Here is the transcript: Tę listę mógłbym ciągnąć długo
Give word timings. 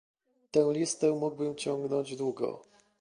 Tę 0.51 0.65
listę 0.73 1.11
mógłbym 1.13 1.55
ciągnąć 1.55 2.15
długo 2.15 2.63